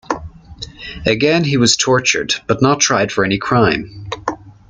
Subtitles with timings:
[1.05, 4.07] Again he was tortured but not tried for any crime.